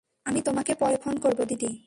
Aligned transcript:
আমি 0.25 0.39
তোমাকে 0.41 0.73
পরে 0.75 0.97
ফোন 1.03 1.15
করব, 1.19 1.39
দিদি। 1.43 1.71